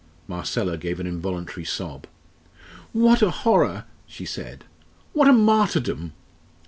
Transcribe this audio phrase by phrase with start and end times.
[0.27, 2.07] Marcella gave an involuntary sob!
[2.91, 4.63] "What a horror!" she said,
[5.13, 6.13] "what a martyrdom!"